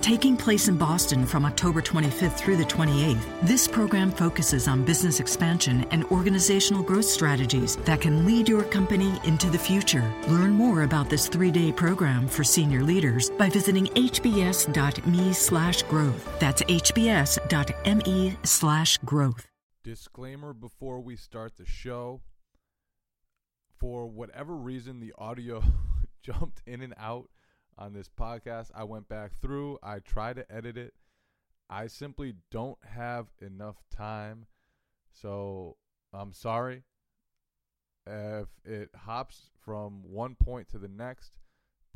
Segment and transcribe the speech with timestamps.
[0.00, 5.18] Taking place in Boston from October 25th through the 28th, this program focuses on business
[5.18, 10.10] expansion and organizational growth strategies that can lead your company into the future.
[10.28, 16.38] Learn more about this three day program for senior leaders by visiting hbs.me slash growth.
[16.38, 19.48] That's hbs.me slash growth.
[19.82, 22.20] Disclaimer before we start the show.
[23.78, 25.62] For whatever reason, the audio
[26.22, 27.28] jumped in and out
[27.78, 28.70] on this podcast.
[28.74, 30.94] I went back through, I tried to edit it.
[31.70, 34.46] I simply don't have enough time.
[35.12, 35.76] So
[36.12, 36.82] I'm sorry
[38.06, 41.32] if it hops from one point to the next.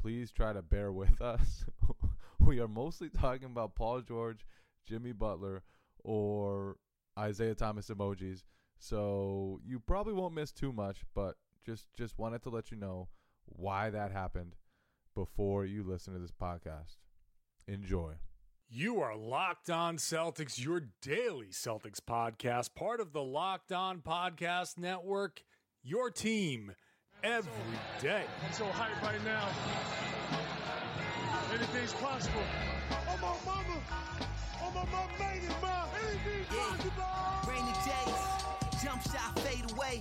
[0.01, 1.65] Please try to bear with us.
[2.41, 4.47] we are mostly talking about Paul George,
[4.87, 5.63] Jimmy Butler,
[6.03, 6.77] or
[7.19, 8.43] Isaiah Thomas emojis.
[8.79, 13.09] So you probably won't miss too much, but just just wanted to let you know
[13.47, 14.57] why that happened
[15.15, 16.97] before you listen to this podcast.
[17.67, 18.15] Enjoy.
[18.69, 24.79] You are Locked On Celtics, your daily Celtics podcast, part of the Locked On Podcast
[24.79, 25.43] Network,
[25.83, 26.73] your team
[27.23, 27.51] every
[28.01, 28.25] day.
[28.47, 29.49] I'm so hyped right now.
[31.53, 32.41] Anything's possible.
[32.91, 33.81] Oh, my mama.
[34.63, 35.85] Oh, my mama made it, ma.
[36.09, 37.05] Anything's possible.
[37.47, 40.01] Rainy days, jump shot fade away.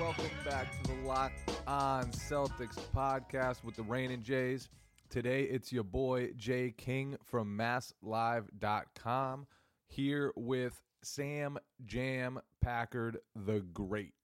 [0.00, 1.32] Welcome back to the Lock
[1.66, 4.68] On Celtics podcast with the Rain and Jays.
[5.08, 9.46] Today it's your boy Jay King from MassLive.com
[9.86, 14.14] here with Sam Jam Packard the Great.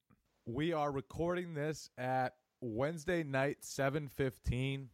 [0.44, 4.88] We are recording this at Wednesday night 7:15.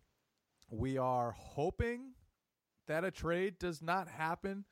[0.69, 2.13] We are hoping
[2.87, 4.67] that a trade does not happen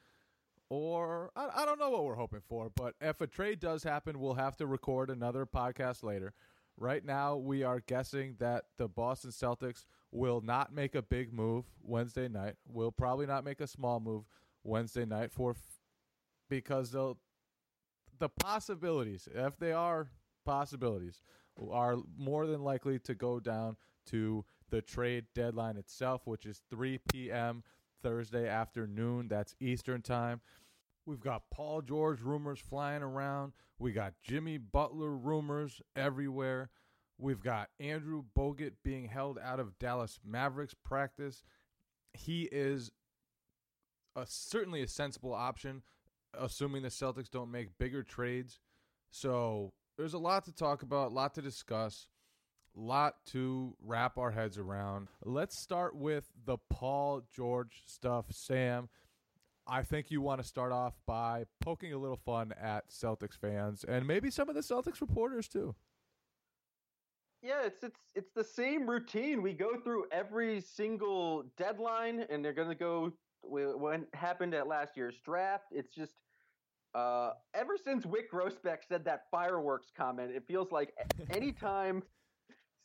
[0.69, 4.19] or I, I don't know what we're hoping for, but if a trade does happen,
[4.19, 6.35] we'll have to record another podcast later.
[6.77, 11.67] Right now, we are guessing that the Boston Celtics will not make a big move
[11.83, 12.55] Wednesday night.
[12.67, 14.25] Will probably not make a small move
[14.65, 15.59] Wednesday night for f-
[16.49, 17.19] because they'll
[18.19, 20.09] the possibilities, if they are
[20.45, 21.21] possibilities,
[21.71, 23.77] are more than likely to go down
[24.07, 27.63] to the trade deadline itself, which is 3 p.m.
[28.05, 29.29] Thursday afternoon.
[29.29, 30.43] That's Eastern time.
[31.07, 33.55] We've got Paul George rumors flying around.
[33.79, 36.69] We got Jimmy Butler rumors everywhere.
[37.19, 41.43] We've got Andrew Bogut being held out of Dallas Mavericks practice.
[42.13, 42.91] He is
[44.15, 45.83] a, certainly a sensible option,
[46.39, 48.61] assuming the Celtics don't make bigger trades.
[49.11, 52.09] So there's a lot to talk about, a lot to discuss,
[52.77, 55.09] lot to wrap our heads around.
[55.25, 58.27] Let's start with the Paul George stuff.
[58.31, 58.89] Sam,
[59.67, 63.85] I think you want to start off by poking a little fun at Celtics fans
[63.85, 65.75] and maybe some of the Celtics reporters too.
[67.43, 69.43] Yeah, it's it's it's the same routine.
[69.43, 73.13] We go through every single deadline, and they're going to go
[73.43, 75.65] what happened at last year's draft.
[75.71, 76.15] It's just
[76.95, 80.95] uh, ever since Wyc Grousbeck said that fireworks comment, it feels like
[81.31, 82.03] anytime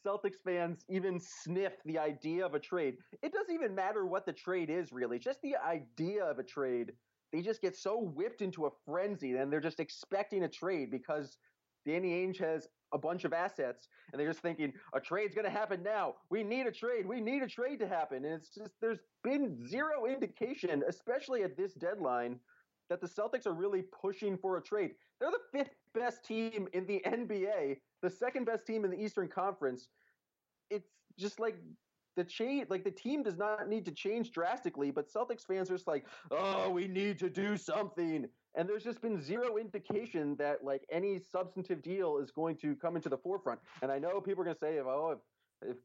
[0.05, 4.33] Celtics fans even sniff the idea of a trade, it doesn't even matter what the
[4.33, 5.19] trade is, really.
[5.19, 6.94] Just the idea of a trade,
[7.31, 11.38] they just get so whipped into a frenzy, and they're just expecting a trade because
[11.85, 15.51] Danny Ainge has a bunch of assets, and they're just thinking a trade's going to
[15.51, 16.15] happen now.
[16.29, 17.06] We need a trade.
[17.06, 21.56] We need a trade to happen, and it's just there's been zero indication, especially at
[21.56, 22.39] this deadline,
[22.89, 24.91] that the Celtics are really pushing for a trade.
[25.19, 29.28] They're the fifth best team in the NBA, the second best team in the Eastern
[29.28, 29.88] Conference.
[30.69, 31.56] It's just like
[32.16, 35.75] the change, like the team does not need to change drastically, but Celtics fans are
[35.75, 38.28] just like, oh, we need to do something.
[38.56, 42.96] And there's just been zero indication that like any substantive deal is going to come
[42.96, 43.60] into the forefront.
[43.81, 45.18] And I know people are going to say, oh,
[45.62, 45.78] if, if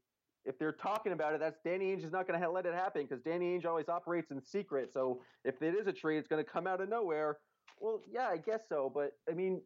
[0.44, 3.02] if they're talking about it, that's Danny Ainge is not going to let it happen
[3.02, 4.92] because Danny Ainge always operates in secret.
[4.92, 7.38] So if it is a trade, it's going to come out of nowhere.
[7.80, 8.90] Well, yeah, I guess so.
[8.94, 9.62] But I mean,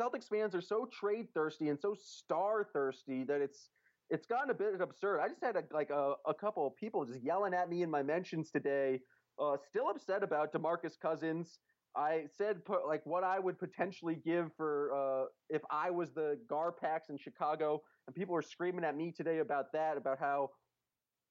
[0.00, 3.70] Celtics fans are so trade thirsty and so star thirsty that it's
[4.10, 5.20] it's gotten a bit absurd.
[5.20, 7.90] I just had a, like a, a couple of people just yelling at me in
[7.90, 9.00] my mentions today,
[9.40, 11.58] uh, still upset about Demarcus Cousins.
[11.96, 16.38] I said put, like what I would potentially give for uh, if I was the
[16.50, 20.50] Garpax in Chicago, and people were screaming at me today about that, about how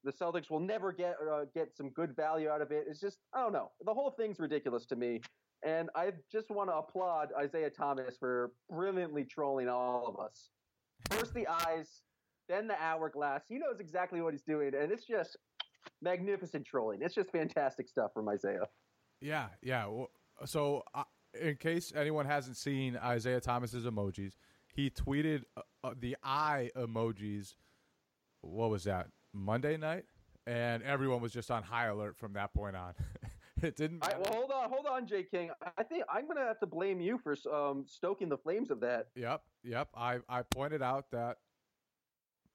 [0.04, 2.86] the Celtics will never get uh, get some good value out of it.
[2.89, 3.71] It's just I don't know.
[3.86, 5.21] The whole thing's ridiculous to me,
[5.63, 10.50] and I just want to applaud Isaiah Thomas for brilliantly trolling all of us.
[11.10, 12.01] First the eyes,
[12.50, 13.44] then the hourglass.
[13.48, 15.38] He knows exactly what he's doing, and it's just
[16.01, 17.00] magnificent trolling.
[17.01, 18.68] It's just fantastic stuff from Isaiah.
[19.21, 19.88] Yeah, yeah.
[20.45, 21.04] So, uh,
[21.39, 24.33] in case anyone hasn't seen Isaiah Thomas's emojis,
[24.75, 27.56] he tweeted uh, uh, the eye emojis.
[28.42, 29.07] What was that?
[29.31, 30.04] Monday night,
[30.45, 32.94] and everyone was just on high alert from that point on.
[33.68, 34.04] it didn't.
[34.06, 35.51] Right, well, hold on, hold on, J King.
[35.77, 38.80] I think I'm going to have to blame you for um, stoking the flames of
[38.81, 39.07] that.
[39.15, 39.89] Yep, yep.
[39.95, 41.38] I I pointed out that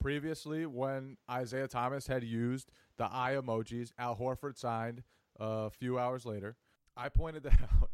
[0.01, 5.03] previously when Isaiah Thomas had used the eye emojis, Al Horford signed
[5.39, 6.57] a few hours later.
[6.97, 7.91] I pointed that out.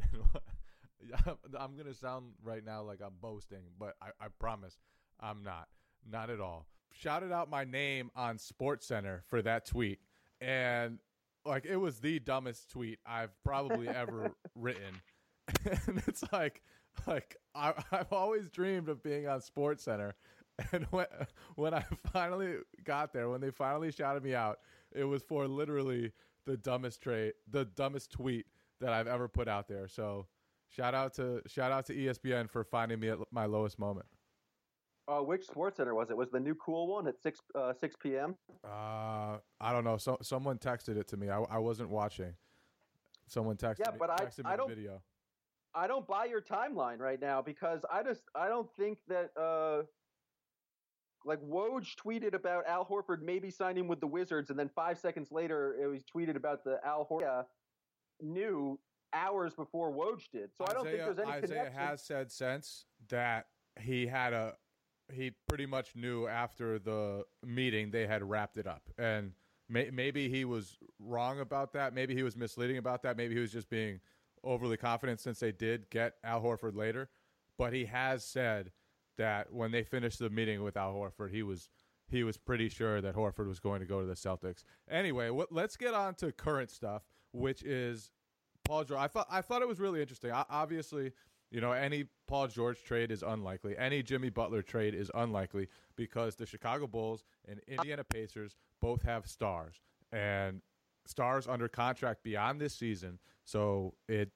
[1.58, 4.78] I'm going to sound right now like I'm boasting, but I, I promise
[5.20, 5.68] I'm not.
[6.10, 6.66] Not at all.
[6.92, 10.00] Shouted out my name on Sports Center for that tweet.
[10.40, 10.98] And
[11.44, 15.00] like it was the dumbest tweet I've probably ever written.
[15.86, 16.62] and it's like
[17.06, 20.14] like I, I've always dreamed of being on Sports Center.
[20.72, 21.06] And when
[21.56, 24.58] when I finally got there, when they finally shouted me out,
[24.92, 26.12] it was for literally
[26.46, 28.46] the dumbest trade, the dumbest tweet
[28.80, 29.88] that I've ever put out there.
[29.88, 30.26] So
[30.68, 34.06] shout out to shout out to ESPN for finding me at my lowest moment.
[35.06, 36.16] Uh, which Sports Center was it?
[36.16, 38.36] Was the new cool one at six uh, six p.m.?
[38.64, 39.98] Uh, I don't know.
[39.98, 41.28] So someone texted it to me.
[41.28, 42.32] I, I wasn't watching.
[43.26, 43.86] Someone texted it.
[43.86, 45.02] yeah, me, but I, I don't, video.
[45.74, 49.82] I don't buy your timeline right now because I just I don't think that uh,
[51.24, 55.30] like Woj tweeted about Al Horford maybe signing with the Wizards, and then five seconds
[55.30, 57.44] later it was tweeted about the Al Horford
[58.22, 58.78] new
[59.12, 60.50] hours before Woj did.
[60.54, 61.74] So I don't think there's any Isaiah connection.
[61.74, 63.46] has said since that
[63.80, 64.54] he had a
[65.12, 69.32] he pretty much knew after the meeting they had wrapped it up, and
[69.68, 71.94] may, maybe he was wrong about that.
[71.94, 73.16] Maybe he was misleading about that.
[73.16, 74.00] Maybe he was just being
[74.42, 77.08] overly confident since they did get Al Horford later.
[77.56, 78.72] But he has said
[79.16, 81.68] that when they finished the meeting with Al Horford, he was
[82.08, 84.62] he was pretty sure that Horford was going to go to the Celtics.
[84.90, 87.02] Anyway, what, let's get on to current stuff,
[87.32, 88.10] which is
[88.64, 89.00] Paul George.
[89.00, 90.30] I thought I thought it was really interesting.
[90.30, 91.12] O- obviously,
[91.54, 93.76] you know, any Paul George trade is unlikely.
[93.78, 99.28] Any Jimmy Butler trade is unlikely because the Chicago Bulls and Indiana Pacers both have
[99.28, 99.76] stars
[100.10, 100.62] and
[101.06, 103.20] stars under contract beyond this season.
[103.44, 104.32] So it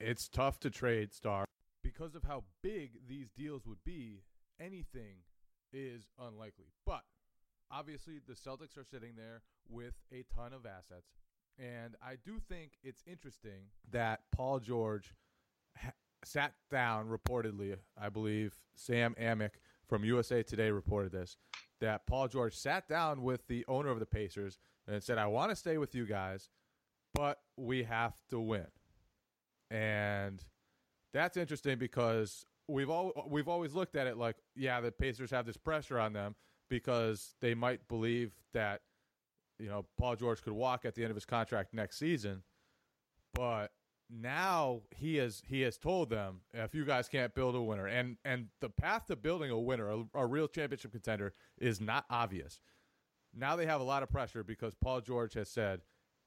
[0.00, 1.46] it's tough to trade stars
[1.84, 4.22] because of how big these deals would be.
[4.58, 5.18] Anything
[5.74, 7.02] is unlikely, but
[7.70, 11.12] obviously the Celtics are sitting there with a ton of assets.
[11.58, 15.12] And I do think it's interesting that Paul George
[16.24, 19.52] sat down reportedly, I believe Sam Amick
[19.88, 21.36] from USA Today reported this,
[21.80, 24.58] that Paul George sat down with the owner of the Pacers
[24.88, 26.48] and said, I want to stay with you guys,
[27.14, 28.66] but we have to win.
[29.70, 30.44] And
[31.12, 35.46] that's interesting because we've all we've always looked at it like, yeah, the Pacers have
[35.46, 36.34] this pressure on them
[36.68, 38.82] because they might believe that
[39.58, 42.42] you know Paul George could walk at the end of his contract next season,
[43.34, 43.72] but
[44.10, 48.16] now he has he has told them if you guys can't build a winner and
[48.24, 52.60] and the path to building a winner a, a real championship contender is not obvious.
[53.34, 55.80] Now they have a lot of pressure because paul george has said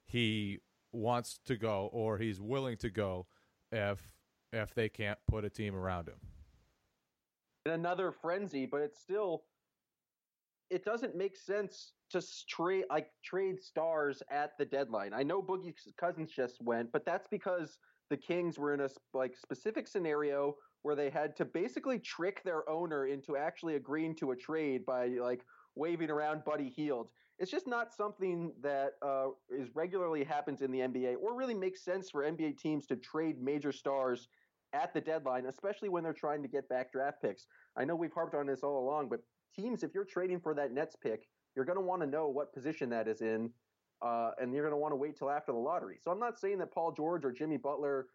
[0.06, 0.60] he
[0.92, 3.28] wants to go or he's willing to go
[3.72, 4.10] if
[4.52, 6.20] if they can't put a team around him.
[7.66, 9.44] In another frenzy, but it's still
[10.70, 15.14] it doesn't make sense to trade like trade stars at the deadline.
[15.14, 17.78] I know Boogie Cousins just went, but that's because
[18.10, 22.68] the Kings were in a like specific scenario where they had to basically trick their
[22.70, 25.42] owner into actually agreeing to a trade by like
[25.76, 27.10] waving around Buddy Hield.
[27.38, 31.84] It's just not something that uh, is regularly happens in the NBA or really makes
[31.84, 34.28] sense for NBA teams to trade major stars
[34.74, 37.48] at the deadline, especially when they're trying to get back draft picks.
[37.78, 39.22] I know we've harped on this all along, but
[39.56, 42.54] teams, if you're trading for that Nets pick, you're going to want to know what
[42.54, 43.50] position that is in,
[44.02, 45.98] uh, and you're going to want to wait till after the lottery.
[46.02, 48.08] So I'm not saying that Paul George or Jimmy Butler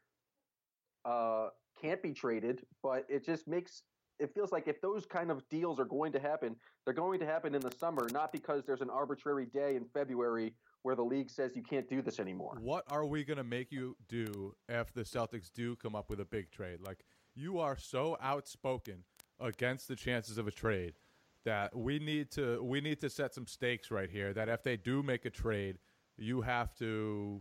[1.05, 1.49] uh,
[1.81, 3.83] can't be traded, but it just makes
[4.21, 7.26] it feels like if those kind of deals are going to happen, they're going to
[7.26, 11.31] happen in the summer, not because there's an arbitrary day in February where the league
[11.31, 12.57] says you can't do this anymore.
[12.61, 16.21] What are we going to make you do if the Celtics do come up with
[16.21, 16.79] a big trade?
[16.81, 19.05] Like you are so outspoken
[19.41, 20.95] against the chances of a trade
[21.44, 24.76] that we need to we need to set some stakes right here that if they
[24.76, 25.78] do make a trade,
[26.16, 27.40] you have to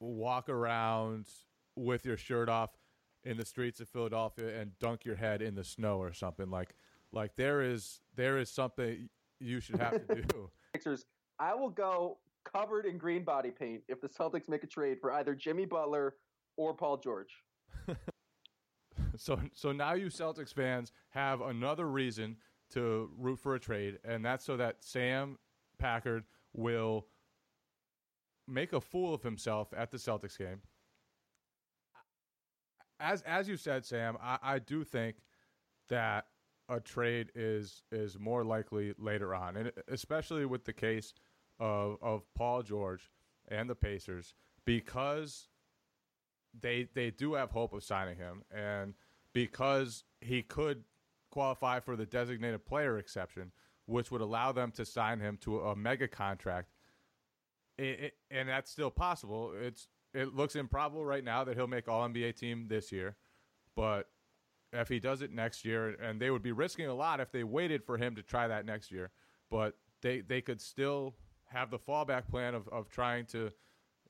[0.00, 1.26] walk around
[1.76, 2.70] with your shirt off
[3.24, 6.74] in the streets of Philadelphia and dunk your head in the snow or something like
[7.12, 9.08] like there is there is something
[9.40, 10.50] you should have to do.
[10.74, 11.04] Sixers,
[11.38, 15.12] I will go covered in green body paint if the Celtics make a trade for
[15.12, 16.14] either Jimmy Butler
[16.56, 17.34] or Paul George.
[19.16, 22.36] so so now you Celtics fans have another reason
[22.70, 25.38] to root for a trade, and that's so that Sam
[25.78, 27.06] Packard will
[28.46, 30.60] make a fool of himself at the Celtics game.
[32.98, 35.16] As as you said, Sam, I, I do think
[35.88, 36.26] that
[36.68, 41.14] a trade is is more likely later on, and especially with the case
[41.58, 43.10] of of Paul George
[43.48, 44.34] and the Pacers,
[44.64, 45.48] because
[46.58, 48.94] they they do have hope of signing him, and
[49.32, 50.84] because he could
[51.30, 53.52] qualify for the designated player exception,
[53.86, 56.70] which would allow them to sign him to a mega contract.
[57.78, 59.52] It, it, and that's still possible.
[59.58, 63.16] It's it looks improbable right now that he'll make All NBA team this year,
[63.76, 64.08] but
[64.72, 67.44] if he does it next year, and they would be risking a lot if they
[67.44, 69.10] waited for him to try that next year,
[69.50, 71.14] but they they could still
[71.46, 73.50] have the fallback plan of, of trying to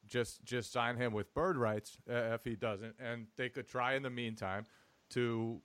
[0.07, 3.95] just just sign him with bird rights uh, if he doesn't, and they could try
[3.95, 4.67] in the meantime
[5.11, 5.61] to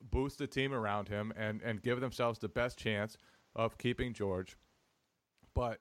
[0.00, 3.16] boost the team around him and, and give themselves the best chance
[3.54, 4.56] of keeping George.
[5.54, 5.80] But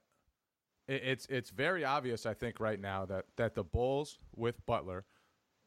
[0.88, 5.06] it, it's it's very obvious, I think, right now that, that the Bulls with Butler,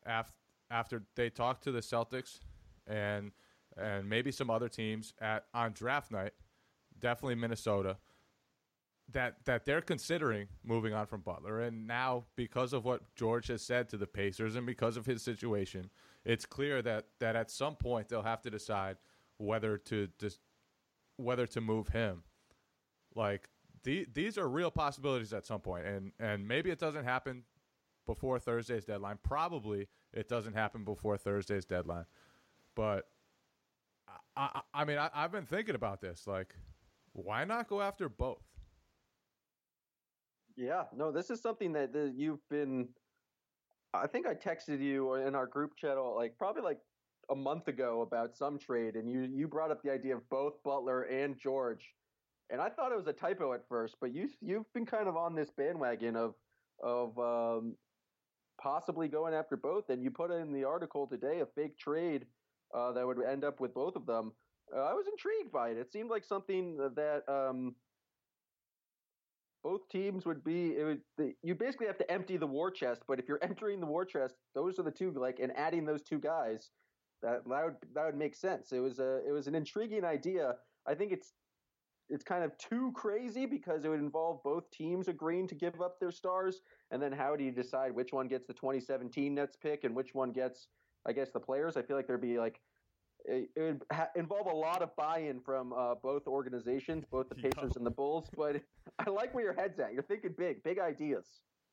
[0.04, 0.34] after
[0.70, 2.40] after they talked to the Celtics
[2.86, 3.32] and
[3.76, 6.32] and maybe some other teams at on draft night,
[6.98, 7.96] definitely Minnesota,
[9.12, 11.60] that that they're considering moving on from Butler.
[11.60, 15.22] And now, because of what George has said to the Pacers and because of his
[15.22, 15.90] situation,
[16.24, 18.96] it's clear that that at some point they'll have to decide
[19.38, 20.40] whether to just
[21.16, 22.22] whether to move him.
[23.14, 23.48] Like
[23.82, 27.44] the, these are real possibilities at some point, and and maybe it doesn't happen
[28.06, 29.18] before Thursday's deadline.
[29.22, 32.06] Probably it doesn't happen before Thursday's deadline,
[32.74, 33.06] but
[34.36, 36.26] I, I, mean I, I've been thinking about this.
[36.26, 36.54] Like,
[37.12, 38.42] why not go after both?
[40.56, 42.88] Yeah, no, this is something that, that you've been.
[43.92, 46.78] I think I texted you in our group chat like probably like
[47.30, 50.54] a month ago about some trade, and you you brought up the idea of both
[50.64, 51.94] Butler and George,
[52.50, 55.16] and I thought it was a typo at first, but you you've been kind of
[55.16, 56.34] on this bandwagon of
[56.82, 57.76] of um,
[58.60, 62.26] possibly going after both, and you put in the article today a fake trade
[62.74, 64.32] uh, that would end up with both of them.
[64.74, 65.78] Uh, I was intrigued by it.
[65.78, 67.74] It seemed like something that um,
[69.62, 73.02] both teams would be it would the, you basically have to empty the war chest
[73.06, 76.02] but if you're entering the war chest those are the two like and adding those
[76.02, 76.70] two guys
[77.22, 78.72] that that would that would make sense.
[78.72, 80.56] It was a it was an intriguing idea.
[80.86, 81.32] I think it's
[82.08, 86.00] it's kind of too crazy because it would involve both teams agreeing to give up
[86.00, 89.84] their stars and then how do you decide which one gets the 2017 nets pick
[89.84, 90.66] and which one gets
[91.06, 91.76] i guess the players?
[91.76, 92.60] I feel like there'd be like
[93.24, 97.76] it, would ha- involve a lot of buy-in from uh, both organizations, both the Pacers
[97.76, 98.28] and the Bulls.
[98.36, 98.62] But
[98.98, 99.92] I like where your head's at.
[99.92, 101.26] You're thinking big, big ideas.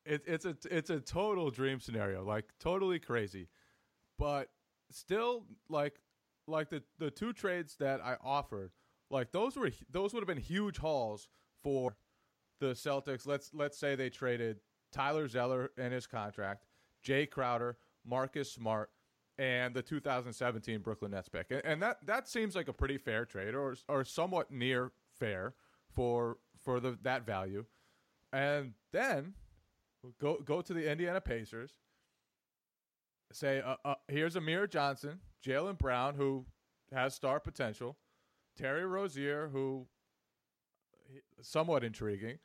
[0.04, 3.48] It, it's a it's a total dream scenario, like totally crazy,
[4.18, 4.48] but
[4.90, 6.00] still like
[6.46, 8.70] like the the two trades that I offered,
[9.10, 11.28] like those were those would have been huge hauls
[11.62, 11.96] for
[12.60, 13.26] the Celtics.
[13.26, 14.60] Let's let's say they traded
[14.92, 16.64] Tyler Zeller and his contract,
[17.02, 17.76] Jay Crowder,
[18.06, 18.90] Marcus Smart,
[19.38, 23.54] and the 2017 Brooklyn Nets pick, and that that seems like a pretty fair trade,
[23.54, 25.54] or or somewhat near fair
[25.94, 27.64] for for the that value,
[28.32, 29.34] and then
[30.20, 31.78] go go to the Indiana Pacers.
[33.30, 36.46] Say, uh, uh, here's Amir Johnson, Jaylen Brown, who
[36.94, 37.98] has star potential,
[38.56, 39.86] Terry Rozier, who
[41.42, 42.38] somewhat intriguing,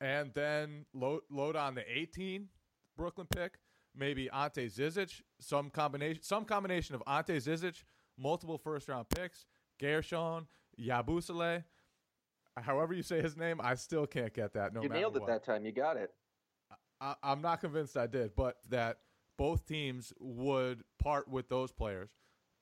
[0.00, 2.48] and then load load on the 18
[2.96, 3.58] Brooklyn pick
[3.96, 7.84] maybe Ante Zizic, some combination, some combination of Ante Zizic,
[8.18, 9.46] multiple first round picks,
[9.80, 10.46] Guerschon,
[10.80, 11.64] Yabusele,
[12.62, 14.74] however you say his name, I still can't get that.
[14.74, 15.28] No, you nailed it what.
[15.28, 15.64] that time.
[15.64, 16.12] You got it.
[17.00, 18.98] I, I'm not convinced I did, but that
[19.36, 22.10] both teams would part with those players,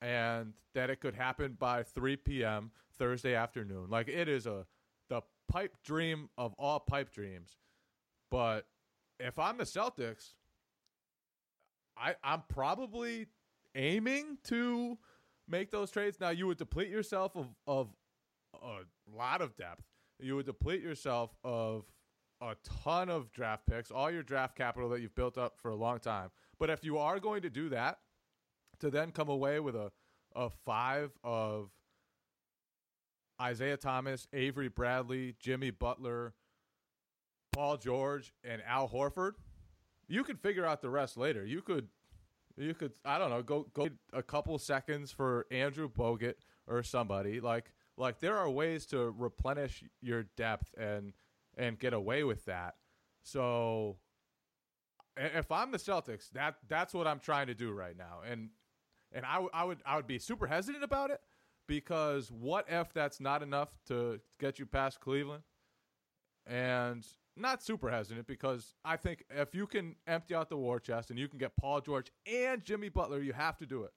[0.01, 2.71] and that it could happen by 3 p.m.
[2.99, 3.89] Thursday afternoon.
[3.91, 4.67] Like it is a
[5.09, 7.57] the pipe dream of all pipe dreams.
[8.31, 8.67] But
[9.21, 10.33] if I'm the Celtics,
[11.97, 13.27] I, I'm probably
[13.75, 14.99] aiming to
[15.49, 16.19] make those trades.
[16.21, 17.89] Now you would deplete yourself of of
[18.55, 18.81] a
[19.15, 19.83] lot of depth.
[20.21, 21.85] You would deplete yourself of
[22.41, 25.77] a ton of draft picks, all your draft capital that you've built up for a
[25.77, 26.31] long time.
[26.59, 27.99] But if you are going to do that,
[28.81, 29.91] to then come away with a
[30.35, 31.71] a five of
[33.41, 36.35] Isaiah Thomas, Avery Bradley, Jimmy Butler,
[37.53, 39.33] Paul George, and Al Horford,
[40.09, 41.45] you could figure out the rest later.
[41.45, 41.89] You could
[42.57, 46.35] you could I don't know, go go a couple seconds for Andrew Bogut
[46.67, 47.41] or somebody.
[47.41, 51.13] Like like there are ways to replenish your depth and
[51.57, 52.75] and get away with that.
[53.23, 53.97] So
[55.17, 58.21] if I'm the Celtics, that that's what I'm trying to do right now.
[58.29, 58.51] And
[59.15, 61.21] and I, would I would be super hesitant about it
[61.67, 65.43] because what if that's not enough to get you past Cleveland?
[66.47, 71.11] And not super hesitant because I think if you can empty out the war chest
[71.11, 73.93] and you can get Paul George and Jimmy Butler, you have to do it.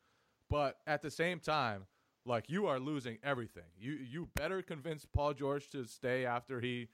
[0.50, 1.86] But at the same time,
[2.26, 3.64] like you are losing everything.
[3.78, 6.88] You you better convince Paul George to stay after he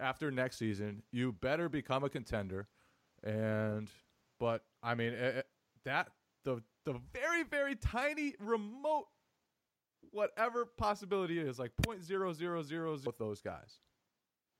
[0.00, 1.02] after next season.
[1.12, 2.68] You better become a contender.
[3.22, 3.88] And
[4.40, 5.46] but I mean it, it-
[5.84, 6.10] that
[6.44, 9.06] the the very very tiny remote
[10.10, 13.78] whatever possibility it is like point zero zero zero with those guys.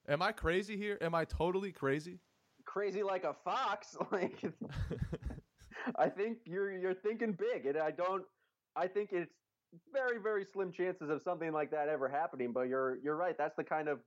[0.09, 0.99] Am I crazy here?
[1.01, 2.19] Am I totally crazy?
[2.65, 3.97] Crazy like a fox.
[4.11, 4.43] Like
[5.97, 8.23] I think you're you're thinking big, and I don't.
[8.77, 9.33] I think it's
[9.93, 12.53] very very slim chances of something like that ever happening.
[12.53, 13.37] But you're you're right.
[13.37, 14.01] That's the kind of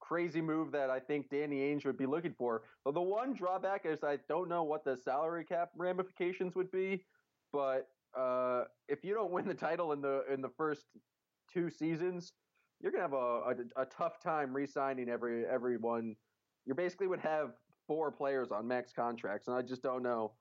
[0.00, 2.62] crazy move that I think Danny Ainge would be looking for.
[2.84, 7.04] But the one drawback is I don't know what the salary cap ramifications would be.
[7.52, 10.84] But uh, if you don't win the title in the in the first
[11.52, 12.32] two seasons,
[12.80, 13.16] you're gonna have a,
[13.76, 16.14] a, a tough time re-signing every everyone.
[16.66, 17.52] You basically would have
[17.86, 20.32] four players on max contracts, and I just don't know.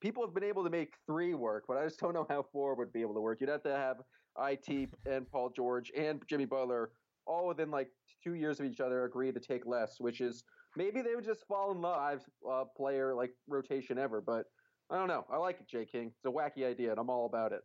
[0.00, 2.74] People have been able to make three work, but I just don't know how four
[2.74, 3.40] would be able to work.
[3.40, 3.96] You'd have to have
[4.38, 6.90] it and Paul George and Jimmy Butler
[7.26, 7.88] all within like
[8.22, 10.44] two years of each other agree to take less, which is
[10.76, 14.20] maybe they would just fall in love I've uh, player like rotation ever.
[14.20, 14.44] But
[14.90, 15.24] I don't know.
[15.32, 16.12] I like it, Jay King.
[16.16, 17.62] It's a wacky idea, and I'm all about it.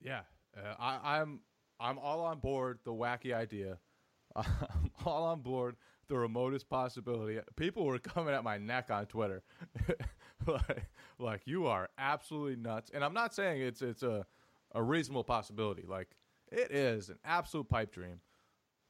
[0.00, 0.20] Yeah,
[0.56, 1.40] uh, I, I'm
[1.80, 3.78] I'm all on board the wacky idea.
[4.36, 5.76] I'm all on board
[6.08, 7.38] the remotest possibility.
[7.56, 9.42] People were coming at my neck on Twitter,
[10.46, 10.86] like,
[11.18, 12.90] like you are absolutely nuts.
[12.92, 14.26] And I'm not saying it's it's a
[14.74, 15.84] a reasonable possibility.
[15.88, 16.08] Like
[16.52, 18.20] it is an absolute pipe dream.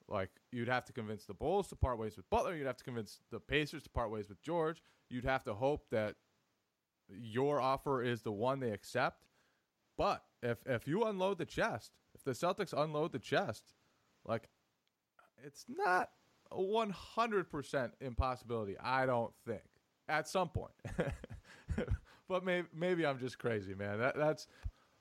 [0.08, 2.56] Like you'd have to convince the Bulls to part ways with Butler.
[2.56, 4.82] You'd have to convince the Pacers to part ways with George.
[5.08, 6.16] You'd have to hope that
[7.08, 9.24] your offer is the one they accept.
[9.96, 13.74] But if if you unload the chest, if the Celtics unload the chest,
[14.24, 14.48] like
[15.44, 16.10] it's not
[16.50, 18.76] a one hundred percent impossibility.
[18.78, 19.62] I don't think
[20.08, 20.72] at some point.
[22.28, 23.98] but maybe maybe I'm just crazy, man.
[23.98, 24.46] That that's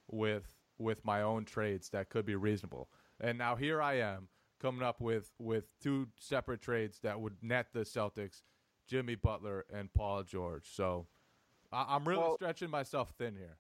[0.10, 2.90] with with my own trades that could be reasonable.
[3.20, 4.30] And now here I am
[4.62, 8.42] coming up with with two separate trades that would net the Celtics,
[8.88, 10.70] Jimmy Butler and Paul George.
[10.74, 11.08] So
[11.72, 13.58] I, I'm really Well- stretching myself thin here.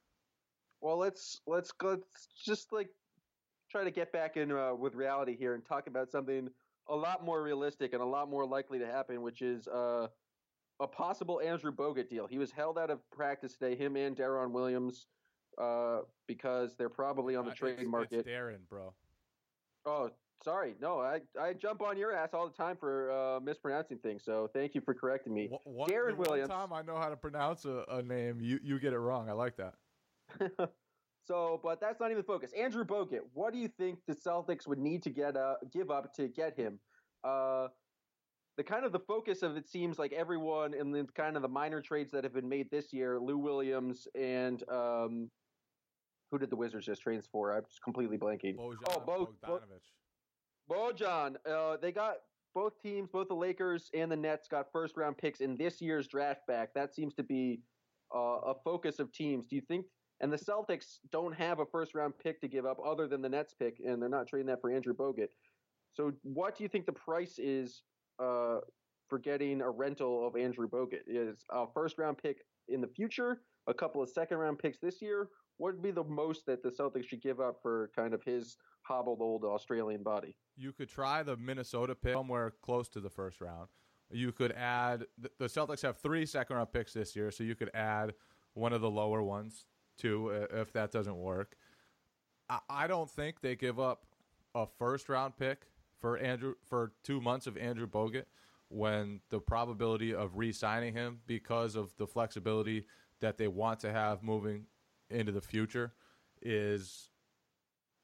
[0.82, 1.90] Well, let's let's go.
[1.90, 2.88] Let's just like
[3.70, 6.50] try to get back in uh, with reality here and talk about something
[6.88, 10.08] a lot more realistic and a lot more likely to happen, which is uh,
[10.80, 12.26] a possible Andrew Bogut deal.
[12.28, 15.08] He was held out of practice today, him and Daron Williams,
[15.58, 18.20] uh, because they're probably on the trade it's- market.
[18.20, 18.94] It's Darren, bro.
[19.86, 20.10] Oh,
[20.44, 20.76] sorry.
[20.82, 24.24] No, I, I jump on your ass all the time for uh, mispronouncing things.
[24.26, 25.48] So thank you for correcting me.
[25.50, 26.50] Wha- one- Darren the Williams.
[26.50, 29.30] One time I know how to pronounce a, a name, you you get it wrong.
[29.30, 29.76] I like that.
[31.30, 32.52] so, but that's not even the focus.
[32.58, 36.14] Andrew Bogut, what do you think the Celtics would need to get uh, give up
[36.16, 36.80] to get him?
[37.24, 37.68] Uh,
[38.58, 41.48] the kind of the focus of it seems like everyone in the kind of the
[41.48, 45.30] minor trades that have been made this year, Lou Williams and um,
[46.32, 47.56] who did the Wizards just trades for?
[47.56, 48.58] I'm just completely blanking.
[48.58, 49.92] Bojan oh, both Bogdanovich.
[50.70, 51.36] Bojan.
[51.50, 52.16] Uh, they got
[52.56, 56.08] both teams, both the Lakers and the Nets, got first round picks in this year's
[56.08, 56.74] draft back.
[56.74, 57.62] That seems to be
[58.14, 59.46] uh, a focus of teams.
[59.46, 59.86] Do you think?
[60.22, 63.30] And the Celtics don't have a first round pick to give up other than the
[63.30, 65.30] Nets pick, and they're not trading that for Andrew Bogut.
[65.94, 67.84] So, what do you think the price is
[68.20, 68.60] uh,
[69.08, 71.02] for getting a rental of Andrew Bogut?
[71.08, 75.02] Is a first round pick in the future, a couple of second round picks this
[75.02, 75.30] year?
[75.58, 78.58] What would be the most that the Celtics should give up for kind of his
[78.84, 80.36] hobbled old Australian body?
[80.56, 83.68] You could try the Minnesota pick somewhere close to the first round.
[84.12, 87.72] You could add the- Celtics have three second round picks this year, so you could
[87.74, 88.14] add
[88.54, 89.66] one of the lower ones
[90.00, 91.56] too if that doesn't work.
[92.50, 94.06] I, I don't think they give up
[94.56, 95.68] a first round pick
[96.00, 98.26] for Andrew for two months of Andrew Bogut
[98.70, 102.86] when the probability of re-signing him because of the flexibility
[103.20, 104.66] that they want to have moving
[105.10, 105.94] into the future
[106.42, 107.10] is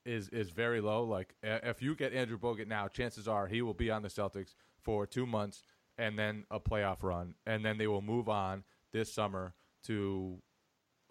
[0.05, 1.03] is is very low.
[1.03, 4.55] Like if you get Andrew Bogut now, chances are he will be on the Celtics
[4.81, 5.63] for two months
[5.97, 9.53] and then a playoff run, and then they will move on this summer
[9.83, 10.41] to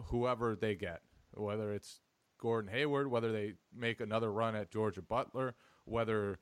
[0.03, 1.01] whoever they get,
[1.33, 1.99] whether it's
[2.39, 5.55] Gordon Hayward, whether they make another run at Georgia Butler,
[5.85, 6.39] whether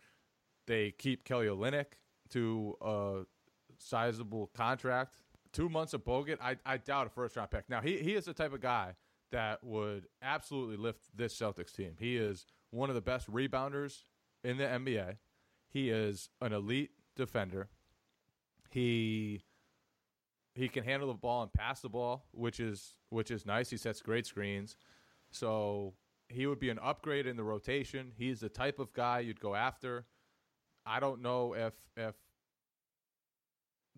[0.67, 1.93] they keep Kelly Olynyk
[2.29, 3.21] to a
[3.77, 5.17] sizable contract.
[5.51, 7.69] Two months of Bogut, I, I doubt a first round pick.
[7.69, 8.95] Now he he is the type of guy
[9.31, 11.95] that would absolutely lift this Celtics team.
[11.99, 14.03] He is one of the best rebounders
[14.43, 15.17] in the NBA.
[15.69, 17.69] He is an elite defender.
[18.69, 19.43] He
[20.55, 23.69] he can handle the ball and pass the ball, which is which is nice.
[23.69, 24.75] He sets great screens.
[25.31, 25.93] So
[26.29, 28.11] he would be an upgrade in the rotation.
[28.15, 30.05] He's the type of guy you'd go after.
[30.85, 32.15] I don't know if if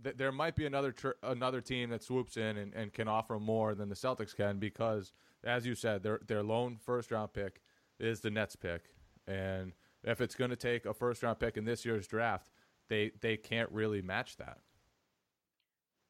[0.03, 3.39] th- there might be another tr- another team that swoops in and, and can offer
[3.39, 5.11] more than the Celtics can because,
[5.43, 7.61] as you said, their their lone first round pick
[7.99, 8.85] is the Nets pick,
[9.27, 12.51] and if it's going to take a first round pick in this year's draft,
[12.89, 14.59] they they can't really match that.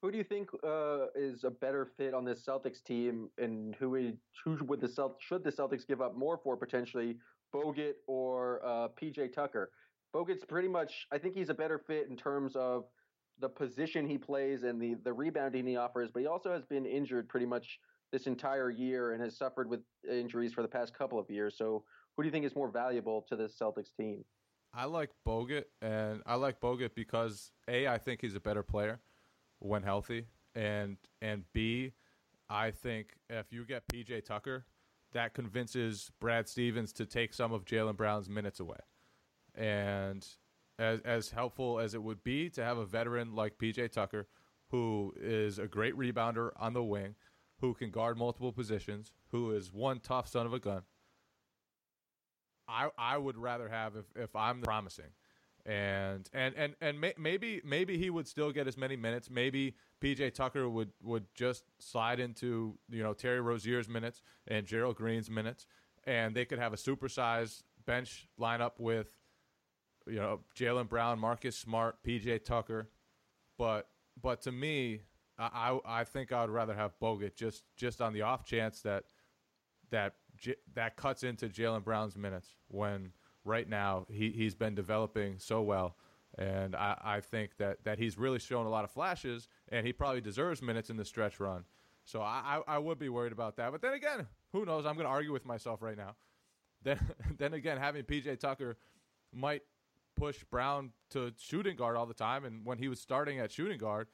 [0.06, 3.90] Who do you think uh, is a better fit on this Celtics team, and who
[3.90, 7.18] would who would the Celt- should the Celtics give up more for potentially
[7.52, 9.72] Bogut or uh, PJ Tucker?
[10.14, 11.08] Bogut's pretty much.
[11.12, 12.86] I think he's a better fit in terms of
[13.40, 16.86] the position he plays and the the rebounding he offers, but he also has been
[16.86, 17.80] injured pretty much
[18.12, 21.58] this entire year and has suffered with injuries for the past couple of years.
[21.58, 21.84] So,
[22.16, 24.24] who do you think is more valuable to this Celtics team?
[24.72, 29.00] I like Bogut, and I like Bogut because a I think he's a better player
[29.60, 31.94] when healthy, and and b
[32.50, 34.66] I think if you get PJ Tucker,
[35.14, 38.80] that convinces Brad Stevens to take some of Jaylen Brown's minutes away,
[39.56, 40.26] and
[40.78, 44.28] as as helpful as it would be to have a veteran like PJ Tucker,
[44.70, 47.16] who is a great rebounder on the wing,
[47.62, 50.84] who can guard multiple positions, who is one tough son of a gun.
[52.68, 55.12] I I would rather have if if I'm promising.
[55.66, 59.32] And and and and may, maybe maybe he would still get as many minutes.
[59.32, 64.96] Maybe PJ Tucker would would just slide into you know Terry Rozier's minutes and Gerald
[64.96, 65.66] Green's minutes,
[66.06, 69.08] and they could have a supersized bench lineup with
[70.06, 72.90] you know Jaylen Brown, Marcus Smart, PJ Tucker,
[73.58, 73.88] but
[74.22, 75.02] but to me,
[75.40, 79.06] I I think I would rather have Bogut just just on the off chance that
[79.90, 80.16] that
[80.74, 83.12] that cuts into Jaylen Brown's minutes when
[83.46, 85.96] right now he he's been developing so well.
[86.38, 89.94] And I, I think that, that he's really shown a lot of flashes, and he
[89.94, 91.64] probably deserves minutes in the stretch run.
[92.04, 93.72] So I, I, I would be worried about that.
[93.72, 94.86] But then again, who knows?
[94.86, 96.16] I'm going to argue with myself right now.
[96.84, 97.00] Then
[97.40, 98.78] then again, having PJ Tucker
[99.34, 99.64] might
[100.16, 102.46] push Brown to shooting guard all the time.
[102.46, 104.08] And when he was starting at shooting guard,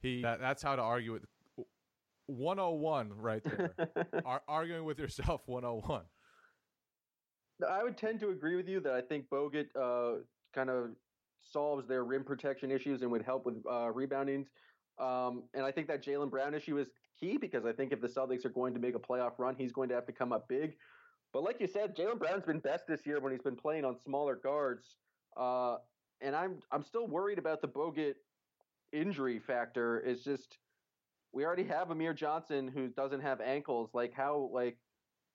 [0.00, 1.22] he that, that's how to argue it.
[2.26, 3.74] 101 right there.
[4.26, 6.02] Ar- arguing with yourself 101.
[7.66, 10.22] I would tend to agree with you that I think Bogut uh,
[10.54, 10.90] kind of
[11.40, 14.46] solves their rim protection issues and would help with uh, rebounding.
[14.98, 18.08] Um, and I think that Jaylen Brown issue is key because I think if the
[18.08, 20.48] Celtics are going to make a playoff run, he's going to have to come up
[20.48, 20.76] big.
[21.32, 23.96] But like you said, Jaylen Brown's been best this year when he's been playing on
[23.96, 24.96] smaller guards.
[25.36, 25.76] Uh,
[26.20, 28.14] and I'm I'm still worried about the Bogut
[28.92, 30.00] injury factor.
[30.00, 30.58] It's just
[31.32, 33.90] we already have Amir Johnson who doesn't have ankles.
[33.94, 34.78] Like how like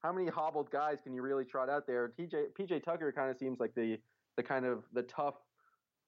[0.04, 2.12] how many hobbled guys can you really trot out there?
[2.20, 3.98] TJ PJ Tucker kind of seems like the
[4.36, 5.36] the kind of the tough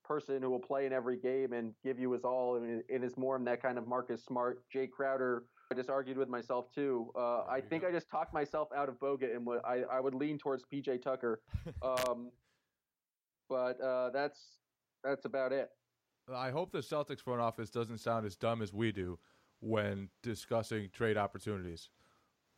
[0.04, 3.18] person who will play in every game and give you his all, and it is
[3.18, 5.46] more in that kind of Marcus Smart, Jay Crowder.
[5.72, 7.12] I just argued with myself too.
[7.16, 7.90] Uh, I think go.
[7.90, 11.42] I just talked myself out of Bogut, and I I would lean towards PJ Tucker.
[11.82, 12.32] Um,
[13.48, 14.40] but uh, that's
[15.04, 15.70] that's about it.
[16.34, 19.20] I hope the Celtics front office doesn't sound as dumb as we do
[19.60, 21.90] when discussing trade opportunities.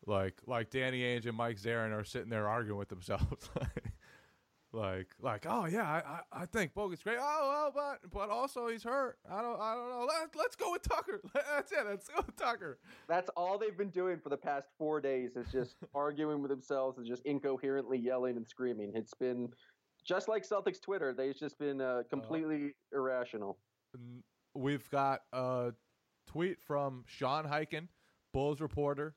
[0.07, 3.49] Like like Danny Ainge and Mike Zarren are sitting there arguing with themselves.
[4.73, 7.17] like like oh yeah I, I, I think Bogut's great.
[7.19, 9.17] Oh well but but also he's hurt.
[9.29, 10.07] I don't I don't know.
[10.07, 11.19] Let, let's go with Tucker.
[11.33, 11.85] That's it.
[11.85, 12.79] Let's go with Tucker.
[13.09, 16.97] That's all they've been doing for the past four days is just arguing with themselves
[16.97, 18.93] and just incoherently yelling and screaming.
[18.95, 19.49] It's been
[20.05, 23.57] just like Celtics Twitter, they've just been uh, completely uh, irrational.
[24.53, 25.73] We've got a
[26.27, 27.89] tweet from Sean Highkin,
[28.33, 29.15] Bulls reporter.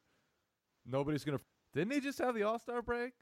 [0.87, 1.41] Nobody's gonna.
[1.75, 3.13] Didn't he just have the All Star break?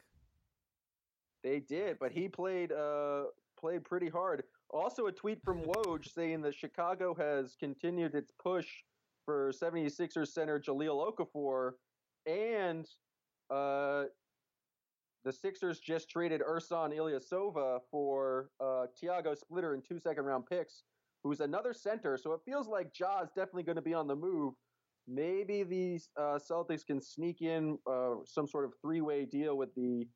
[1.43, 3.25] They did, but he played uh,
[3.59, 4.45] played pretty hard.
[4.71, 8.67] Also, a tweet from Woj saying that Chicago has continued its push
[9.25, 11.73] for 76ers center Jahlil Okafor
[12.27, 12.87] and
[13.51, 14.05] uh,
[15.25, 20.85] the Sixers just traded Ersan Ilyasova for uh, Tiago Splitter and two second round picks,
[21.23, 22.17] who's another center.
[22.17, 24.55] So it feels like Ja's definitely going to be on the move.
[25.09, 29.75] Maybe the uh, Celtics can sneak in uh, some sort of three way deal with
[29.75, 30.07] the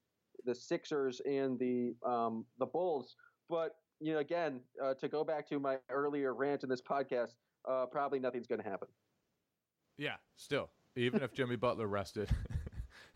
[0.44, 3.16] the Sixers and the um, the Bulls.
[3.48, 7.34] But you know, again, uh, to go back to my earlier rant in this podcast,
[7.68, 8.88] uh, probably nothing's going to happen.
[9.96, 12.28] Yeah, still, even if Jimmy Butler rested,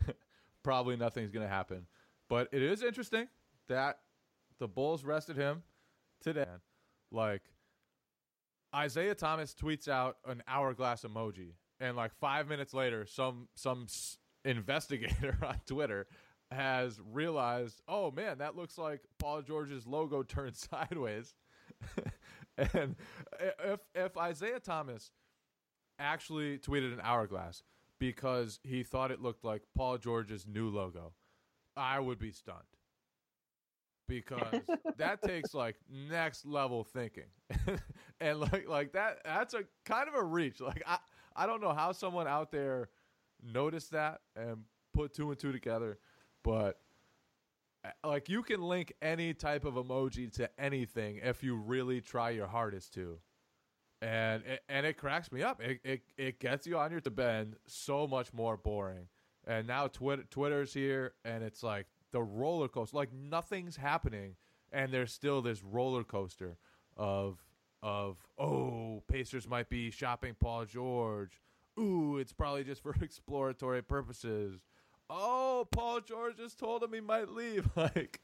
[0.63, 1.85] probably nothing's going to happen.
[2.29, 3.27] But it is interesting
[3.67, 3.99] that
[4.59, 5.63] the Bulls rested him
[6.21, 6.45] today.
[7.11, 7.41] Like
[8.75, 14.17] Isaiah Thomas tweets out an hourglass emoji, and like five minutes later, some some s-
[14.45, 16.07] investigator on Twitter
[16.51, 21.33] has realized, oh man, that looks like Paul George's logo turned sideways.
[22.73, 22.95] and
[23.39, 25.11] if if Isaiah Thomas
[25.99, 27.63] actually tweeted an hourglass
[27.99, 31.13] because he thought it looked like Paul George's new logo,
[31.75, 32.59] I would be stunned.
[34.07, 34.61] Because
[34.97, 37.25] that takes like next level thinking.
[38.21, 40.61] and like like that that's a kind of a reach.
[40.61, 40.97] Like I
[41.37, 42.89] I don't know how someone out there
[43.43, 45.99] noticed that and put two and two together,
[46.43, 46.79] but
[47.85, 52.31] uh, like you can link any type of emoji to anything if you really try
[52.31, 53.19] your hardest to
[54.01, 55.61] and it, and it cracks me up.
[55.61, 59.07] It, it it gets you on your to bend so much more boring.
[59.45, 62.95] And now Twitter Twitter's here, and it's like the roller coaster.
[62.97, 64.35] Like nothing's happening,
[64.71, 66.57] and there's still this roller coaster
[66.95, 67.39] of
[67.83, 71.41] of oh Pacers might be shopping Paul George.
[71.79, 74.61] Ooh, it's probably just for exploratory purposes.
[75.09, 77.69] Oh, Paul George just told him he might leave.
[77.75, 78.21] Like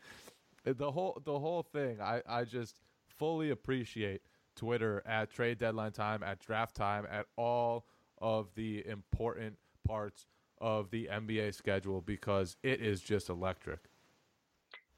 [0.66, 2.00] the whole the whole thing.
[2.02, 4.22] I I just fully appreciate
[4.56, 7.86] Twitter at trade deadline time, at draft time, at all
[8.20, 10.28] of the important parts
[10.60, 13.80] of the NBA schedule because it is just electric.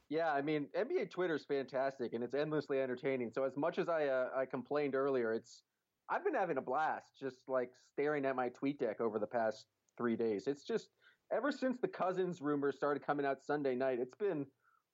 [0.10, 3.32] Yeah, I mean, NBA Twitter is fantastic and it's endlessly entertaining.
[3.32, 5.63] So as much as I uh, I complained earlier, it's
[6.10, 9.65] I've been having a blast just like staring at my tweet deck over the past
[9.98, 10.48] three days.
[10.48, 10.89] It's just
[11.32, 14.46] ever since the Cousins rumors started coming out Sunday night, it's been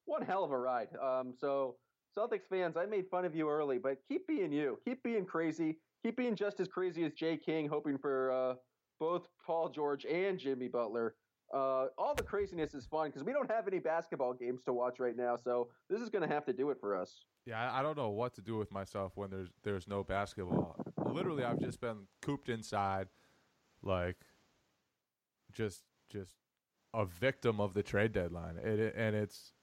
[0.06, 0.96] one hell of a ride.
[0.96, 1.80] Um, so
[2.18, 4.80] Celtics fans, I made fun of you early, but keep being you.
[4.86, 5.80] Keep being crazy.
[6.04, 8.56] Keep being just as crazy as Jay King, hoping for uh,
[9.00, 11.18] both Paul George and Jimmy Butler.
[11.54, 15.00] Uh, all the craziness is fun because we don't have any basketball games to watch
[15.00, 17.26] right now, so this is going to have to do it for us.
[17.46, 20.76] Yeah, I I don't know what to do with myself when there's there's no basketball.
[21.06, 23.08] Literally, I've just been cooped inside,
[23.84, 24.18] like
[25.52, 26.32] just just
[26.94, 28.58] a victim of the trade deadline.
[28.58, 29.54] It, it- and it's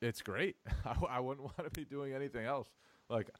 [0.00, 0.56] it's great.
[1.08, 2.68] I wouldn't want to be doing anything else.
[3.08, 3.30] Like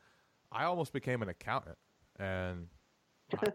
[0.52, 1.78] I almost became an accountant,
[2.18, 2.68] and
[3.36, 3.46] I,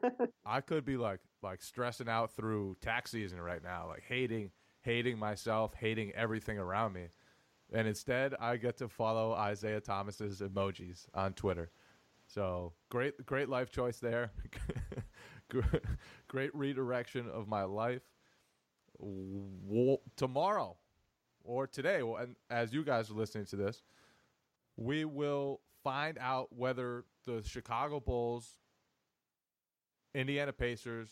[0.45, 4.51] I could be like like stressing out through tax season right now, like hating
[4.83, 7.07] hating myself, hating everything around me.
[7.71, 11.71] And instead, I get to follow Isaiah Thomas's emojis on Twitter.
[12.27, 14.31] So great, great life choice there.
[16.27, 18.01] great redirection of my life.
[20.15, 20.77] Tomorrow
[21.43, 23.83] or today, and as you guys are listening to this,
[24.77, 28.59] we will find out whether the Chicago Bulls,
[30.13, 31.09] Indiana Pacers,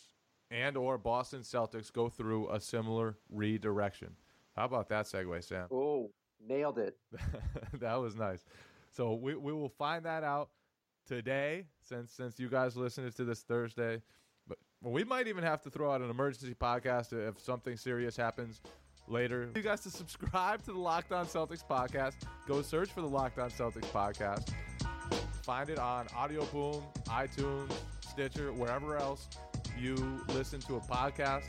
[0.51, 4.15] and or Boston Celtics go through a similar redirection.
[4.55, 5.67] How about that segue, Sam?
[5.71, 6.11] Oh,
[6.45, 6.97] nailed it.
[7.79, 8.43] that was nice.
[8.91, 10.49] So we, we will find that out
[11.07, 14.01] today, since since you guys listened to this Thursday.
[14.47, 18.59] But we might even have to throw out an emergency podcast if something serious happens
[19.07, 19.49] later.
[19.55, 22.15] You guys to subscribe to the Locked On Celtics podcast.
[22.45, 24.53] Go search for the Locked On Celtics podcast.
[25.43, 29.27] Find it on Audio Boom, iTunes, Stitcher, wherever else
[29.81, 29.95] you
[30.29, 31.43] listen to a podcast.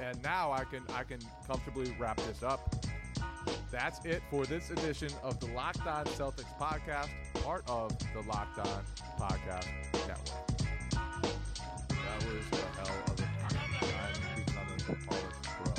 [0.00, 2.86] And now I can I can comfortably wrap this up.
[3.70, 7.08] That's it for this edition of the Locked On Celtics podcast,
[7.42, 8.82] part of the Locked On
[9.18, 9.66] Podcast
[10.06, 10.48] Network.
[11.88, 15.72] That was the hell of a I'm becoming a Paulus pro.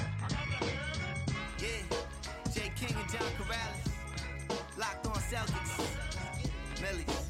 [1.59, 6.81] Yeah, Jay King and John Karalis, locked on Celtics.
[6.81, 7.22] Millies.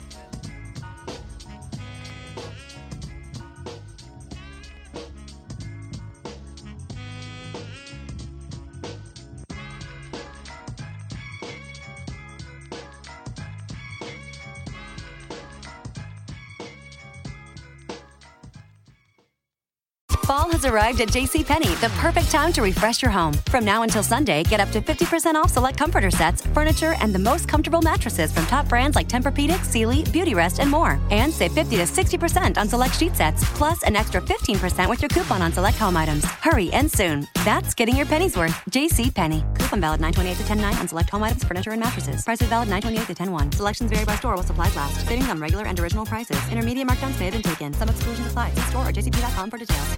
[20.53, 23.33] Has arrived at JCPenney, the perfect time to refresh your home.
[23.49, 27.19] From now until Sunday, get up to 50% off select comforter sets, furniture, and the
[27.19, 30.99] most comfortable mattresses from top brands like Tempur-Pedic, Sealy, Beautyrest, and more.
[31.09, 35.09] And save 50 to 60% on select sheet sets, plus an extra 15% with your
[35.09, 36.23] coupon on select home items.
[36.25, 37.27] Hurry and soon.
[37.43, 38.53] That's getting your pennies worth.
[38.69, 39.41] JCPenney.
[39.57, 42.23] Coupon valid 928 to 109 on select home items, furniture, and mattresses.
[42.23, 43.51] Prices valid 928 to 101.
[43.53, 45.03] Selections vary by store while supplies last.
[45.07, 46.37] Savings on regular and original prices.
[46.51, 47.73] Intermediate markdowns may have been taken.
[47.73, 48.51] Some exclusions apply.
[48.51, 49.97] See store or jcp.com for details.